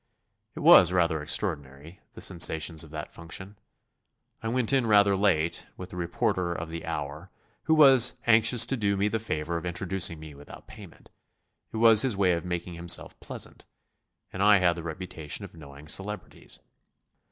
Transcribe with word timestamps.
It 0.55 0.61
was 0.61 0.91
rather 0.91 1.21
extraordinary, 1.21 1.99
the 2.13 2.21
sensations 2.21 2.83
of 2.83 2.89
that 2.89 3.11
function. 3.13 3.59
I 4.41 4.47
went 4.47 4.73
in 4.73 4.87
rather 4.87 5.15
late, 5.15 5.67
with 5.77 5.91
the 5.91 5.95
reporter 5.95 6.55
of 6.55 6.69
the 6.71 6.87
Hour, 6.87 7.29
who 7.65 7.75
was 7.75 8.15
anxious 8.25 8.65
to 8.65 8.75
do 8.77 8.97
me 8.97 9.09
the 9.09 9.19
favour 9.19 9.57
of 9.57 9.65
introducing 9.67 10.19
me 10.19 10.33
without 10.33 10.65
payment 10.65 11.11
it 11.71 11.77
was 11.77 12.01
his 12.01 12.17
way 12.17 12.31
of 12.33 12.43
making 12.43 12.73
himself 12.73 13.19
pleasant, 13.19 13.67
and 14.33 14.41
I 14.41 14.57
had 14.57 14.75
the 14.75 14.81
reputation 14.81 15.45
of 15.45 15.53
knowing 15.53 15.87
celebrities. 15.87 16.61